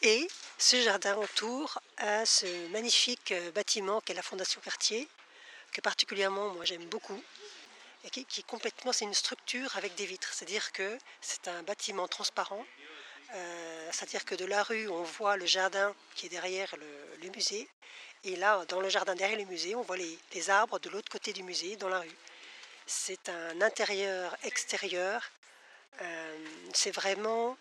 Et 0.01 0.27
ce 0.57 0.81
jardin 0.81 1.15
entoure 1.17 1.79
ce 2.25 2.67
magnifique 2.69 3.33
bâtiment 3.53 4.01
qu'est 4.01 4.13
la 4.13 4.21
Fondation 4.21 4.61
Cartier, 4.61 5.07
que 5.71 5.81
particulièrement 5.81 6.49
moi 6.49 6.65
j'aime 6.65 6.85
beaucoup, 6.85 7.21
et 8.05 8.09
qui, 8.09 8.21
est 8.21 8.45
complètement, 8.45 8.93
c'est 8.93 9.05
une 9.05 9.13
structure 9.15 9.75
avec 9.77 9.95
des 9.95 10.05
vitres, 10.05 10.31
c'est-à-dire 10.31 10.71
que 10.71 10.97
c'est 11.21 11.47
un 11.47 11.63
bâtiment 11.63 12.07
transparent, 12.07 12.63
euh, 13.33 13.89
c'est-à-dire 13.91 14.25
que 14.25 14.35
de 14.35 14.45
la 14.45 14.63
rue 14.63 14.87
on 14.87 15.03
voit 15.03 15.37
le 15.37 15.45
jardin 15.45 15.93
qui 16.15 16.27
est 16.27 16.29
derrière 16.29 16.73
le, 16.77 17.29
musée, 17.29 17.67
et 18.23 18.35
là 18.35 18.63
dans 18.67 18.79
le 18.79 18.89
jardin 18.89 19.15
derrière 19.15 19.39
le 19.39 19.45
musée 19.45 19.73
on 19.75 19.81
voit 19.81 19.97
les, 19.97 20.49
arbres 20.49 20.79
de 20.79 20.89
l'autre 20.89 21.11
côté 21.11 21.33
du 21.33 21.43
musée 21.43 21.75
dans 21.75 21.89
la 21.89 21.99
rue. 21.99 22.17
C'est 22.85 23.29
un 23.29 23.61
intérieur-extérieur, 23.61 25.31
euh, 26.01 26.37
c'est 26.73 26.91
vraiment 26.91 27.57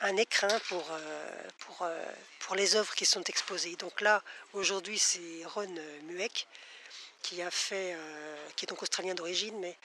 un 0.00 0.16
écrin 0.16 0.58
pour, 0.68 0.90
euh, 0.90 2.12
pour, 2.40 2.56
les 2.56 2.76
œuvres 2.76 2.94
qui 2.94 3.04
sont 3.04 3.22
exposées. 3.22 3.76
Donc 3.76 4.00
là, 4.00 4.22
aujourd'hui, 4.52 4.98
c'est 4.98 5.44
Ron 5.44 5.74
Mueck 6.04 6.46
qui 7.22 7.42
a 7.42 7.50
fait, 7.50 7.96
qui 8.56 8.64
est 8.64 8.68
donc 8.68 8.82
australien 8.82 9.14
d'origine, 9.14 9.58
mais 9.60 9.76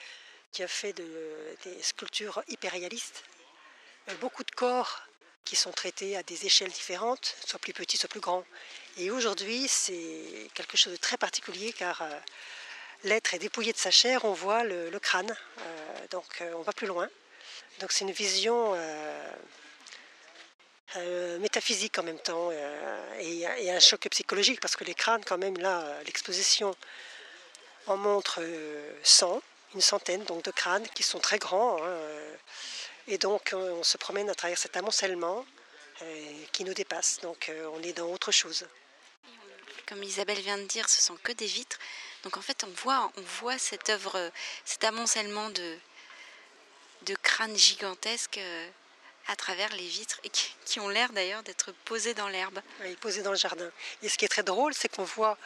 qui 0.52 0.62
a 0.62 0.68
fait 0.68 0.92
des 0.92 1.82
sculptures 1.82 2.42
hyper 2.48 2.72
réalistes. 2.72 3.24
Beaucoup 4.20 4.44
de 4.44 4.50
corps 4.50 5.06
qui 5.44 5.56
sont 5.56 5.72
traités 5.72 6.16
à 6.16 6.22
des 6.22 6.46
échelles 6.46 6.70
différentes, 6.70 7.34
soit 7.46 7.58
plus 7.58 7.72
petits, 7.72 7.96
soit 7.96 8.08
plus 8.08 8.20
grands. 8.20 8.44
Et 8.98 9.10
aujourd'hui, 9.10 9.66
c'est 9.68 10.48
quelque 10.54 10.76
chose 10.76 10.92
de 10.92 10.98
très 10.98 11.16
particulier 11.16 11.72
car 11.72 12.02
euh, 12.02 12.10
l'être 13.04 13.34
est 13.34 13.38
dépouillé 13.38 13.72
de 13.72 13.78
sa 13.78 13.90
chair, 13.90 14.24
on 14.24 14.32
voit 14.32 14.64
le, 14.64 14.98
crâne, 14.98 15.34
donc 16.10 16.42
on 16.54 16.62
va 16.62 16.72
plus 16.72 16.86
loin. 16.86 17.08
Donc 17.80 17.92
c'est 17.92 18.04
une 18.04 18.12
vision 18.12 18.76
métaphysique 21.38 21.98
en 21.98 22.02
même 22.02 22.18
temps 22.18 22.50
et, 23.18 23.46
et, 23.58 23.70
un 23.70 23.80
choc 23.80 24.06
psychologique 24.10 24.60
parce 24.60 24.76
que 24.76 24.84
les 24.84 24.94
crânes, 24.94 25.24
quand 25.24 25.38
même, 25.38 25.56
là, 25.58 26.02
l'exposition 26.04 26.76
en 27.86 27.96
montre 27.96 28.42
100, 29.02 29.40
une 29.74 29.80
centaine 29.80 30.24
donc, 30.24 30.42
de 30.44 30.50
crânes 30.50 30.86
qui 30.94 31.02
sont 31.02 31.18
très 31.18 31.38
grands. 31.38 31.78
Hein, 31.82 31.96
et 33.10 33.18
donc, 33.18 33.50
on 33.52 33.82
se 33.82 33.98
promène 33.98 34.30
à 34.30 34.34
travers 34.34 34.58
cet 34.58 34.76
amoncellement 34.76 35.44
qui 36.52 36.64
nous 36.64 36.72
dépasse. 36.72 37.20
Donc, 37.20 37.50
on 37.74 37.82
est 37.82 37.92
dans 37.92 38.10
autre 38.10 38.32
chose. 38.32 38.66
Comme 39.86 40.02
Isabelle 40.02 40.40
vient 40.40 40.56
de 40.56 40.64
dire, 40.64 40.88
ce 40.88 41.02
sont 41.02 41.16
que 41.16 41.32
des 41.32 41.46
vitres. 41.46 41.78
Donc 42.22 42.36
en 42.36 42.42
fait, 42.42 42.64
on 42.64 42.70
voit, 42.82 43.10
on 43.16 43.22
voit 43.40 43.58
cette 43.58 43.88
œuvre, 43.90 44.30
cet 44.64 44.84
amoncellement 44.84 45.50
de, 45.50 45.78
de 47.02 47.14
crânes 47.16 47.56
gigantesques 47.56 48.38
euh, 48.38 48.68
à 49.28 49.36
travers 49.36 49.74
les 49.74 49.86
vitres 49.86 50.20
et 50.24 50.30
qui, 50.30 50.80
ont 50.80 50.88
l'air 50.88 51.12
d'ailleurs 51.12 51.42
d'être 51.42 51.72
posés 51.84 52.14
dans 52.14 52.28
l'herbe. 52.28 52.60
Oui, 52.82 52.94
posés 52.96 53.22
dans 53.22 53.30
le 53.30 53.36
jardin. 53.36 53.70
Et 54.02 54.08
ce 54.08 54.18
qui 54.18 54.24
est 54.24 54.28
très 54.28 54.42
drôle, 54.42 54.74
c'est 54.74 54.88
qu'on 54.88 55.04
voit 55.04 55.38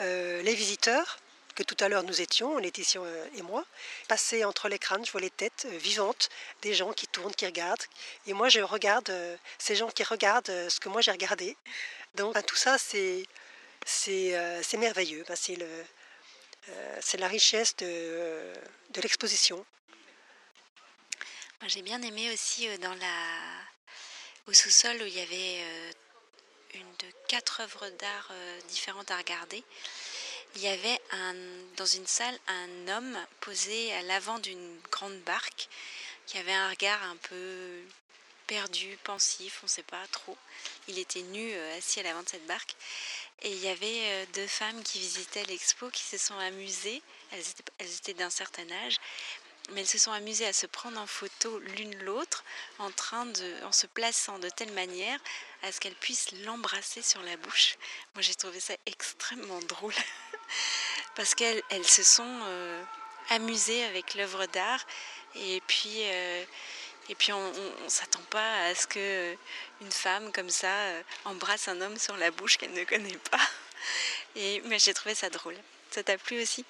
euh, 0.00 0.42
les 0.42 0.54
visiteurs, 0.54 1.18
que 1.54 1.62
tout 1.62 1.76
à 1.80 1.88
l'heure 1.88 2.02
nous 2.02 2.20
étions, 2.20 2.58
Laetitia 2.58 3.00
euh, 3.00 3.26
et 3.34 3.42
moi, 3.42 3.64
passer 4.08 4.44
entre 4.44 4.68
les 4.68 4.78
crânes, 4.78 5.04
je 5.04 5.12
vois 5.12 5.20
les 5.20 5.30
têtes 5.30 5.66
vivantes 5.72 6.28
des 6.62 6.74
gens 6.74 6.92
qui 6.92 7.06
tournent, 7.06 7.34
qui 7.34 7.46
regardent. 7.46 7.84
Et 8.26 8.32
moi, 8.32 8.48
je 8.48 8.60
regarde 8.60 9.12
ces 9.58 9.76
gens 9.76 9.88
qui 9.88 10.04
regardent 10.04 10.68
ce 10.68 10.80
que 10.80 10.88
moi 10.88 11.00
j'ai 11.00 11.12
regardé. 11.12 11.56
Donc 12.14 12.34
tout 12.46 12.56
ça, 12.56 12.78
c'est 12.78 13.24
c'est 13.84 14.76
merveilleux. 14.78 15.24
c'est 15.34 15.56
le, 15.56 15.84
euh, 16.68 17.00
la 17.18 17.28
richesse 17.28 17.74
de, 17.76 18.52
l'exposition. 19.02 19.64
J'ai 21.66 21.82
bien 21.82 22.00
aimé 22.02 22.32
aussi 22.32 22.68
euh, 22.68 22.76
dans 22.78 22.94
la, 22.94 23.26
au 24.46 24.52
sous-sol 24.52 24.96
où 25.02 25.06
il 25.06 25.14
y 25.14 25.20
avait 25.20 25.62
euh, 25.62 25.92
une 26.74 26.96
de 26.96 27.06
quatre 27.28 27.60
œuvres 27.60 27.88
d'art 27.90 28.30
différentes 28.68 29.10
à 29.10 29.16
regarder. 29.16 29.64
Il 30.54 30.62
y 30.62 30.68
avait 30.68 31.00
dans 31.76 31.86
une 31.86 32.06
salle 32.06 32.38
un 32.46 32.88
homme 32.88 33.18
posé 33.40 33.92
à 33.94 34.02
l'avant 34.02 34.38
d'une 34.38 34.78
grande 34.90 35.18
barque 35.20 35.68
qui 36.26 36.38
avait 36.38 36.52
un 36.52 36.68
regard 36.68 37.02
un 37.04 37.16
peu 37.16 37.82
perdu, 38.46 38.98
pensif, 39.04 39.60
on 39.62 39.66
ne 39.66 39.70
sait 39.70 39.82
pas 39.82 40.06
trop. 40.10 40.36
Il 40.88 40.98
était 40.98 41.22
nu, 41.22 41.54
assis 41.78 42.00
à 42.00 42.02
l'avant 42.02 42.22
de 42.22 42.28
cette 42.28 42.46
barque. 42.46 42.74
Et 43.42 43.50
il 43.50 43.58
y 43.58 43.68
avait 43.68 44.02
euh, 44.04 44.26
deux 44.34 44.46
femmes 44.46 44.82
qui 44.84 45.00
visitaient 45.00 45.44
l'expo 45.44 45.88
qui 45.90 46.02
se 46.02 46.16
sont 46.16 46.38
amusées. 46.38 47.02
Elles 47.32 47.94
étaient, 47.96 48.14
d'un 48.14 48.30
certain 48.30 48.70
âge, 48.70 48.98
mais 49.70 49.80
elles 49.80 49.88
se 49.88 49.98
sont 49.98 50.12
amusées 50.12 50.46
à 50.46 50.52
se 50.52 50.66
prendre 50.66 51.00
en 51.00 51.06
photo 51.06 51.58
l'une 51.58 51.96
l'autre 52.04 52.44
en, 52.78 52.90
en 52.90 53.72
se 53.72 53.86
plaçant 53.86 54.38
de 54.38 54.48
telle 54.48 54.72
manière 54.72 55.18
à 55.62 55.72
ce 55.72 55.80
qu'elles 55.80 55.94
puissent 55.94 56.32
l'embrasser 56.44 57.02
sur 57.02 57.22
la 57.22 57.36
bouche. 57.36 57.76
Moi 58.14 58.22
j'ai 58.22 58.34
trouvé 58.34 58.60
ça 58.60 58.74
extrêmement 58.86 59.60
drôle 59.60 59.94
parce 61.14 61.34
qu'elles 61.34 61.62
elles 61.70 61.86
se 61.86 62.02
sont 62.02 62.40
euh, 62.46 62.82
amusées 63.30 63.84
avec 63.84 64.14
l'œuvre 64.14 64.46
d'art 64.46 64.80
et 65.34 65.62
puis 65.66 66.02
euh, 66.04 66.44
et 67.08 67.14
puis 67.14 67.32
on 67.32 67.52
ne 67.52 67.88
s'attend 67.88 68.22
pas 68.30 68.66
à 68.66 68.74
ce 68.74 68.86
que 68.86 69.36
une 69.80 69.92
femme 69.92 70.32
comme 70.32 70.50
ça 70.50 70.68
euh, 70.68 71.02
embrasse 71.24 71.68
un 71.68 71.80
homme 71.80 71.98
sur 71.98 72.16
la 72.16 72.30
bouche 72.30 72.56
qu'elle 72.56 72.72
ne 72.72 72.84
connaît 72.84 73.18
pas. 73.30 73.40
Et, 74.36 74.62
mais 74.66 74.78
j'ai 74.78 74.94
trouvé 74.94 75.14
ça 75.14 75.28
drôle. 75.28 75.56
Ça 75.90 76.02
t'a 76.02 76.16
plu 76.16 76.40
aussi? 76.40 76.64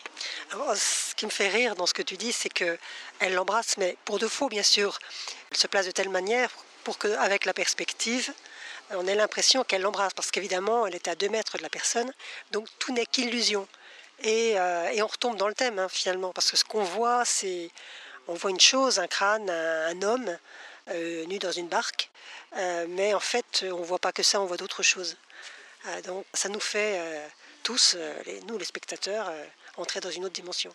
Ce 0.51 1.15
qui 1.15 1.27
me 1.27 1.31
fait 1.31 1.49
rire 1.49 1.77
dans 1.77 1.87
ce 1.87 1.95
que 1.95 2.03
tu 2.03 2.17
dis, 2.17 2.33
c'est 2.33 2.49
qu'elle 2.49 2.79
l'embrasse, 3.35 3.77
mais 3.77 3.97
pour 4.05 4.19
de 4.19 4.27
faux, 4.27 4.49
bien 4.49 4.65
sûr. 4.65 4.99
Elle 5.51 5.59
se 5.59 5.69
place 5.69 5.87
de 5.87 5.93
telle 5.93 6.09
manière 6.09 6.51
pour 6.83 6.99
qu'avec 6.99 7.45
la 7.45 7.55
perspective, 7.55 8.33
on 8.91 9.07
ait 9.07 9.15
l'impression 9.15 9.63
qu'elle 9.63 9.83
l'embrasse, 9.83 10.13
parce 10.15 10.33
qu'évidemment, 10.33 10.87
elle 10.89 10.97
est 10.97 11.07
à 11.07 11.15
deux 11.15 11.29
mètres 11.29 11.57
de 11.57 11.63
la 11.63 11.69
personne, 11.69 12.13
donc 12.51 12.67
tout 12.81 12.93
n'est 12.93 13.07
qu'illusion. 13.07 13.69
Et, 14.23 14.59
euh, 14.59 15.03
on 15.03 15.07
retombe 15.07 15.37
dans 15.37 15.49
le 15.49 15.55
thème, 15.55 15.79
hein, 15.79 15.89
finalement, 15.89 16.33
parce 16.33 16.51
que 16.51 16.57
ce 16.57 16.65
qu'on 16.65 16.85
voit, 16.85 17.25
c'est 17.25 17.71
on 18.29 18.35
voit 18.35 18.51
une 18.51 18.61
chose, 18.61 19.01
un 19.01 19.09
crâne, 19.09 19.51
un, 19.51 20.01
homme 20.03 20.39
euh, 20.91 21.25
nu 21.27 21.39
dans 21.41 21.51
une 21.51 21.67
barque, 21.69 22.09
euh, 22.57 22.87
mais 22.89 23.15
en 23.15 23.21
fait, 23.21 23.65
on 23.69 23.81
ne 23.81 23.85
voit 23.85 23.99
pas 23.99 24.13
que 24.13 24.23
ça, 24.23 24.41
on 24.41 24.47
voit 24.47 24.57
d'autres 24.57 24.83
choses. 24.83 25.17
Donc 26.05 26.25
ça 26.33 26.49
nous 26.49 26.61
fait 26.61 27.01
tous, 27.65 27.97
nous 28.47 28.57
les 28.57 28.65
spectateurs, 28.65 29.33
entrer 29.77 29.99
dans 29.99 30.13
une 30.13 30.25
autre 30.25 30.35
dimension. 30.35 30.73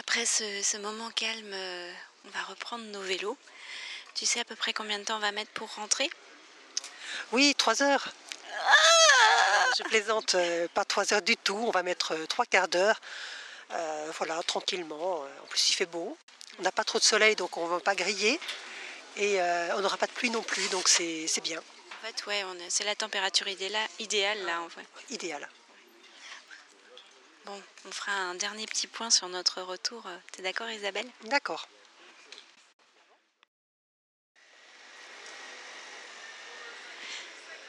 Après 0.00 0.26
ce, 0.26 0.76
moment 0.78 1.10
calme, 1.10 1.54
on 2.24 2.30
va 2.30 2.42
reprendre 2.48 2.84
nos 2.86 3.02
vélos. 3.02 3.38
Tu 4.16 4.26
sais 4.26 4.40
à 4.40 4.44
peu 4.44 4.56
près 4.56 4.72
combien 4.72 4.98
de 4.98 5.04
temps 5.04 5.16
on 5.16 5.20
va 5.20 5.30
mettre 5.30 5.52
pour 5.52 5.72
rentrer? 5.76 6.10
Oui, 7.30 7.54
trois 7.56 7.84
heures. 7.84 8.12
Ah 8.52 8.91
je 9.76 9.82
plaisante, 9.84 10.36
pas 10.74 10.84
trois 10.84 11.12
heures 11.12 11.22
du 11.22 11.36
tout. 11.36 11.64
On 11.66 11.70
va 11.70 11.82
mettre 11.82 12.14
trois 12.26 12.46
quarts 12.46 12.68
d'heure 12.68 13.00
euh, 13.74 14.12
voilà, 14.18 14.42
tranquillement. 14.42 15.20
En 15.22 15.46
plus, 15.48 15.70
il 15.70 15.74
fait 15.74 15.86
beau. 15.86 16.16
On 16.58 16.62
n'a 16.62 16.72
pas 16.72 16.84
trop 16.84 16.98
de 16.98 17.04
soleil, 17.04 17.36
donc 17.36 17.56
on 17.56 17.64
ne 17.64 17.70
va 17.70 17.80
pas 17.80 17.94
griller. 17.94 18.38
Et 19.16 19.40
euh, 19.40 19.76
on 19.76 19.80
n'aura 19.80 19.96
pas 19.96 20.06
de 20.06 20.12
pluie 20.12 20.30
non 20.30 20.42
plus, 20.42 20.68
donc 20.70 20.88
c'est 20.88 21.42
bien. 21.42 21.58
En 21.58 22.06
fait, 22.06 22.26
ouais, 22.26 22.44
c'est 22.68 22.84
la 22.84 22.94
température 22.94 23.48
idéale, 23.48 23.88
idéale 23.98 24.42
là, 24.44 24.60
en 24.60 24.68
fait. 24.68 24.86
Idéal. 25.10 25.48
Bon, 27.44 27.60
on 27.86 27.92
fera 27.92 28.12
un 28.12 28.34
dernier 28.34 28.66
petit 28.66 28.86
point 28.86 29.10
sur 29.10 29.28
notre 29.28 29.62
retour. 29.62 30.04
T'es 30.32 30.42
d'accord, 30.42 30.70
Isabelle? 30.70 31.08
D'accord. 31.24 31.68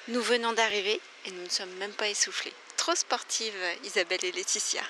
Nous 0.10 0.22
venons 0.22 0.52
d'arriver 0.52 1.00
et 1.26 1.32
nous 1.32 1.44
ne 1.44 1.50
sommes 1.50 1.74
même 1.76 1.94
pas 1.94 2.08
essoufflés. 2.08 2.54
Trop 2.78 2.96
sportives, 2.96 3.54
Isabelle 3.84 4.24
et 4.24 4.32
Laetitia. 4.32 4.84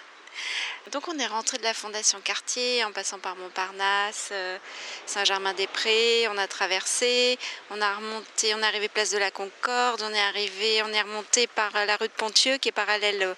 Donc 0.91 1.07
on 1.07 1.17
est 1.19 1.27
rentré 1.27 1.57
de 1.57 1.63
la 1.63 1.73
Fondation 1.73 2.19
Cartier 2.21 2.83
en 2.83 2.91
passant 2.91 3.19
par 3.19 3.35
Montparnasse, 3.35 4.29
euh, 4.31 4.57
Saint-Germain-des-Prés, 5.05 6.27
on 6.29 6.37
a 6.37 6.47
traversé, 6.47 7.37
on 7.69 7.79
a 7.81 7.95
remonté, 7.95 8.53
on 8.55 8.59
est 8.59 8.65
arrivé 8.65 8.89
place 8.89 9.11
de 9.11 9.17
la 9.17 9.31
Concorde, 9.31 10.01
on 10.01 10.13
est 10.13 10.19
arrivé, 10.19 10.81
on 10.83 10.91
est 10.91 11.01
remonté 11.01 11.47
par 11.47 11.71
la 11.85 11.95
rue 11.97 12.07
de 12.07 12.13
Pontieux 12.13 12.57
qui 12.57 12.69
est 12.69 12.73
parallèle 12.73 13.35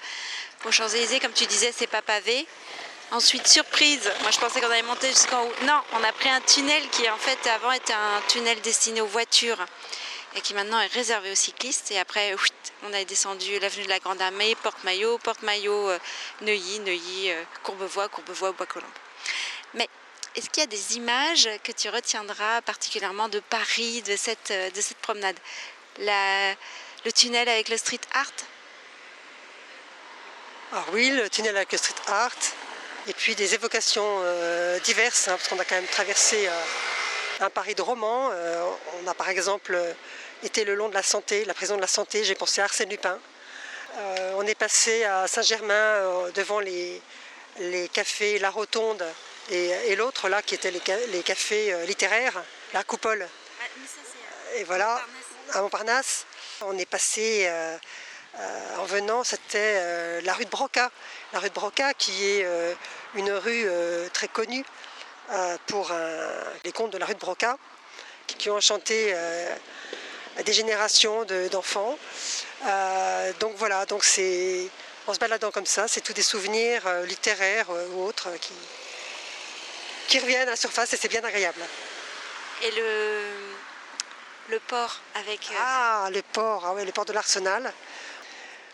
aux 0.66 0.72
Champs-Élysées, 0.72 1.20
comme 1.20 1.34
tu 1.34 1.46
disais, 1.46 1.74
c'est 1.76 1.88
pas 1.88 2.02
pavé. 2.02 2.48
Ensuite, 3.12 3.48
surprise, 3.48 4.12
moi 4.22 4.32
je 4.32 4.40
pensais 4.40 4.60
qu'on 4.60 4.72
allait 4.72 4.82
monter 4.82 5.10
jusqu'en 5.10 5.44
haut. 5.44 5.54
Non, 5.64 5.80
on 5.94 6.04
a 6.04 6.12
pris 6.12 6.30
un 6.30 6.42
tunnel 6.42 6.90
qui 6.90 7.08
en 7.10 7.18
fait 7.18 7.48
avant 7.50 7.72
était 7.72 7.94
un 7.94 8.22
tunnel 8.28 8.60
destiné 8.62 9.02
aux 9.02 9.06
voitures 9.06 9.64
et 10.36 10.42
qui 10.42 10.54
maintenant 10.54 10.80
est 10.80 10.94
réservé 10.94 11.32
aux 11.32 11.36
cyclistes. 11.36 11.92
Et 11.92 12.00
après, 12.00 12.36
on 12.84 12.94
a 12.94 13.04
descendu 13.06 13.58
l'avenue 13.60 13.86
de 13.86 13.90
la 13.90 14.00
Grande 14.00 14.22
Armée, 14.22 14.56
Porte-Maillot, 14.56 15.18
Porte-Maillot, 15.20 15.90
euh, 15.90 16.00
Neuilly, 16.42 16.80
Neuilly, 16.80 17.32
euh, 17.32 17.44
Courbevoie, 17.64 18.10
Courbevoie, 18.10 18.52
Bois-Colombes. 18.52 18.90
Mais 19.74 19.88
est-ce 20.36 20.50
qu'il 20.50 20.62
y 20.62 20.64
a 20.64 20.68
des 20.68 20.98
images 20.98 21.50
que 21.64 21.72
tu 21.72 21.90
retiendras 21.90 22.62
particulièrement 22.62 23.30
de 23.30 23.40
Paris, 23.40 24.02
de 24.02 24.18
cette, 24.18 24.52
euh, 24.52 24.70
de 24.70 24.82
cette 24.82 24.98
promenade? 24.98 25.38
Le 26.00 27.12
tunnel 27.12 27.48
avec 27.48 27.70
le 27.70 27.78
street 27.78 28.02
art? 28.14 28.32
Ah 30.74 30.84
oui, 30.92 31.12
le 31.12 31.30
tunnel 31.30 31.56
avec 31.56 31.72
le 31.72 31.78
street 31.78 31.94
art. 32.08 32.36
Et 33.08 33.14
puis 33.14 33.36
des 33.36 33.54
évocations 33.54 34.20
diverses, 34.84 35.28
hein, 35.28 35.38
parce 35.38 35.48
qu'on 35.48 35.60
a 35.60 35.64
quand 35.64 35.76
même 35.76 35.86
traversé 35.86 36.50
un 37.40 37.52
Paris 37.52 37.76
de 37.76 37.84
romans. 37.84 38.32
on 39.00 39.08
a 39.08 39.14
par 39.14 39.30
exemple 39.30 39.80
était 40.46 40.64
le 40.64 40.76
long 40.76 40.90
de 40.90 40.94
la 40.94 41.04
santé, 41.04 41.44
la 41.46 41.54
prison 41.54 41.76
de 41.76 41.82
la 41.82 41.88
santé, 41.88 42.24
j'ai 42.24 42.36
pensé 42.36 42.62
à 42.62 42.66
Arsène 42.66 42.90
Lupin. 42.90 43.20
Euh, 43.98 44.34
on 44.36 44.46
est 44.46 44.56
passé 44.56 45.04
à 45.04 45.28
Saint-Germain 45.28 45.74
euh, 45.74 46.32
devant 46.32 46.60
les, 46.60 47.02
les, 47.60 47.88
cafés 47.90 48.38
La 48.40 48.52
Rotonde 48.52 49.04
et, 49.50 49.96
l'autre 49.96 50.30
là 50.30 50.42
qui 50.42 50.54
étaient 50.54 50.72
les, 50.72 51.24
cafés 51.24 51.74
euh, 51.74 51.86
littéraires, 51.86 52.44
la 52.74 52.84
Coupole. 52.84 53.28
et 54.56 54.64
voilà, 54.66 55.02
à 55.54 55.62
Montparnasse. 55.62 56.26
On 56.62 56.78
est 56.78 56.86
passé 56.86 57.50
en 58.78 58.86
venant, 58.86 59.26
c'était 59.26 60.22
la 60.22 60.34
rue 60.34 60.46
de 60.46 60.50
Broca. 60.50 60.90
La 61.34 61.40
rue 61.40 61.50
de 61.50 61.54
Broca 61.54 61.94
qui 61.94 62.26
est 62.26 62.48
une 63.16 63.30
rue 63.32 63.68
très 64.14 64.30
connue 64.30 64.64
pour 65.68 65.92
les 66.64 66.72
contes 66.72 66.92
de 66.92 66.98
la 66.98 67.06
rue 67.06 67.14
de 67.14 67.20
Broca 67.20 67.58
qui 68.26 68.50
ont 68.50 68.62
chanté 68.62 69.14
des 70.44 70.54
générations 70.54 71.26
d'enfants. 71.52 71.98
Euh, 72.66 73.34
donc 73.40 73.56
voilà, 73.56 73.86
donc 73.86 74.04
c'est 74.04 74.70
en 75.08 75.14
se 75.14 75.20
baladant 75.20 75.52
comme 75.52 75.66
ça, 75.66 75.88
c'est 75.88 76.02
tous 76.02 76.14
des 76.14 76.24
souvenirs 76.24 76.86
euh, 76.88 77.06
littéraires 77.06 77.70
euh, 77.70 77.88
ou 77.90 78.04
autres 78.04 78.30
qui, 78.42 78.54
qui 80.08 80.20
reviennent 80.20 80.48
à 80.48 80.52
la 80.52 80.56
surface 80.56 80.94
et 80.94 80.98
c'est 80.98 81.08
bien 81.08 81.24
agréable. 81.24 81.62
Et 82.64 82.72
le, 82.72 83.22
le 84.50 84.60
port 84.60 85.00
avec. 85.14 85.48
Ah, 85.60 86.10
le 86.12 86.22
port, 86.22 86.66
ah 86.66 86.74
ouais, 86.74 86.86
le 86.86 86.92
port 86.92 87.06
de 87.06 87.14
l'Arsenal. 87.14 87.72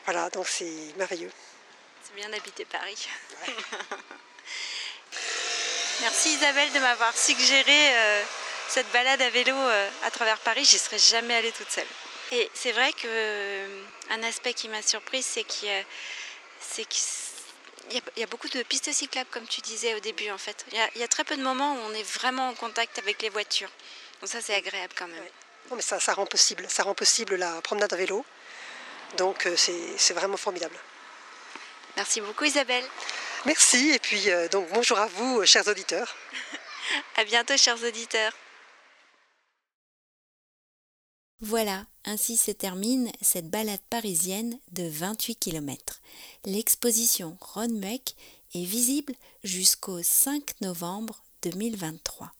Voilà, 0.05 0.29
donc 0.29 0.47
c'est 0.47 0.93
merveilleux. 0.97 1.31
C'est 2.03 2.15
bien 2.15 2.29
d'habiter 2.29 2.65
Paris. 2.65 3.07
Merci 6.01 6.29
Isabelle 6.33 6.71
de 6.71 6.79
m'avoir 6.79 7.15
suggéré 7.15 7.91
cette 8.71 8.91
balade 8.93 9.21
à 9.21 9.29
vélo 9.29 9.53
à 10.03 10.11
travers 10.11 10.39
Paris, 10.39 10.63
j'y 10.63 10.79
serais 10.79 10.97
jamais 10.97 11.35
allée 11.35 11.51
toute 11.51 11.69
seule. 11.69 11.85
Et 12.31 12.49
c'est 12.53 12.71
vrai 12.71 12.93
qu'un 12.93 14.23
aspect 14.23 14.53
qui 14.53 14.69
m'a 14.69 14.81
surprise, 14.81 15.25
c'est 15.25 15.43
qu'il 15.43 15.67
y 15.67 15.71
a, 15.71 15.83
y, 18.15 18.23
a, 18.23 18.27
beaucoup 18.27 18.47
de 18.47 18.63
pistes 18.63 18.93
cyclables, 18.93 19.29
comme 19.29 19.45
tu 19.45 19.59
disais 19.59 19.93
au 19.95 19.99
début, 19.99 20.31
en 20.31 20.37
fait. 20.37 20.65
Il 20.71 21.01
y, 21.01 21.03
a, 21.03 21.07
très 21.09 21.25
peu 21.25 21.35
de 21.35 21.43
moments 21.43 21.73
où 21.73 21.79
on 21.79 21.93
est 21.93 22.03
vraiment 22.03 22.47
en 22.47 22.53
contact 22.53 22.97
avec 22.99 23.21
les 23.21 23.27
voitures. 23.27 23.69
Donc 24.21 24.29
ça, 24.29 24.39
c'est 24.39 24.55
agréable 24.55 24.93
quand 24.97 25.07
même. 25.07 25.25
mais 25.75 25.81
ça, 25.81 25.99
ça 25.99 26.13
rend 26.13 26.25
possible. 26.25 26.65
Ça 26.69 26.83
rend 26.83 26.95
possible 26.95 27.35
la 27.35 27.61
promenade 27.61 27.91
à 27.91 27.97
vélo. 27.97 28.25
Donc 29.17 29.49
c'est 29.57 30.13
vraiment 30.13 30.37
formidable. 30.37 30.77
Merci 31.97 32.21
beaucoup 32.21 32.45
Isabelle. 32.45 32.85
Merci 33.45 33.91
et 33.91 33.99
puis 33.99 34.29
euh, 34.29 34.47
donc 34.47 34.69
bonjour 34.69 34.97
à 34.97 35.07
vous 35.07 35.45
chers 35.45 35.67
auditeurs. 35.67 36.15
à 37.17 37.25
bientôt 37.25 37.57
chers 37.57 37.83
auditeurs. 37.83 38.31
Voilà, 41.41 41.85
ainsi 42.05 42.37
se 42.37 42.51
termine 42.51 43.11
cette 43.19 43.49
balade 43.49 43.81
parisienne 43.89 44.59
de 44.73 44.83
28 44.83 45.35
km. 45.35 45.99
L'exposition 46.45 47.35
Ronmuec 47.41 48.15
est 48.53 48.63
visible 48.63 49.15
jusqu'au 49.43 50.03
5 50.03 50.61
novembre 50.61 51.23
2023. 51.41 52.31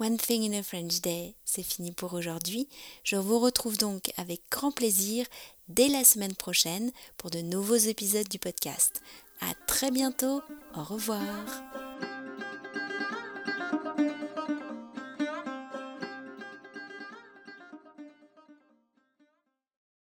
One 0.00 0.16
Thing 0.16 0.50
in 0.50 0.58
a 0.58 0.62
French 0.62 1.00
Day, 1.02 1.34
c'est 1.44 1.62
fini 1.62 1.92
pour 1.92 2.14
aujourd'hui. 2.14 2.68
Je 3.04 3.16
vous 3.16 3.38
retrouve 3.38 3.78
donc 3.78 4.12
avec 4.16 4.40
grand 4.50 4.72
plaisir 4.72 5.26
dès 5.68 5.88
la 5.88 6.04
semaine 6.04 6.34
prochaine 6.34 6.90
pour 7.16 7.30
de 7.30 7.40
nouveaux 7.40 7.76
épisodes 7.76 8.28
du 8.28 8.38
podcast. 8.38 9.02
À 9.40 9.54
très 9.66 9.90
bientôt. 9.90 10.42
Au 10.74 10.82
revoir. 10.82 11.89